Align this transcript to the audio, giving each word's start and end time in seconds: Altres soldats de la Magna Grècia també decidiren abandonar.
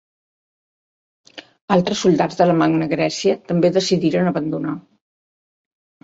Altres 1.75 1.99
soldats 2.05 2.39
de 2.39 2.47
la 2.51 2.55
Magna 2.61 2.87
Grècia 2.93 3.35
també 3.51 3.71
decidiren 3.75 4.31
abandonar. 4.31 4.73